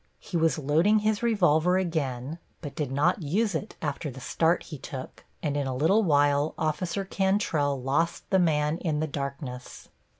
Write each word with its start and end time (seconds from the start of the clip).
He 0.17 0.35
was 0.35 0.57
loading 0.57 0.97
his 0.97 1.21
revolver 1.21 1.77
again, 1.77 2.39
but 2.61 2.73
did 2.73 2.91
not 2.91 3.21
use 3.21 3.53
it 3.53 3.75
after 3.83 4.09
the 4.09 4.19
start 4.19 4.63
he 4.63 4.79
took, 4.79 5.23
and 5.43 5.55
in 5.55 5.67
a 5.67 5.75
little 5.75 6.01
while 6.01 6.55
Officer 6.57 7.05
Cantrell 7.05 7.79
lost 7.79 8.27
the 8.31 8.39
man 8.39 8.79
in 8.79 8.99
the 8.99 9.05
darkness. 9.05 9.89